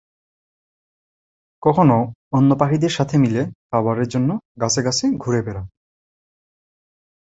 কখনো 1.63 1.97
অন্য 2.31 2.49
পাখিদের 2.55 2.89
সাথে 2.89 3.15
মিলে 3.17 3.41
খাবারের 3.69 4.07
জন্য 4.07 4.29
গাছে 4.61 4.81
গাছে 4.81 5.05
ঘুরে 5.17 5.41
বেড়ায়। 5.41 5.69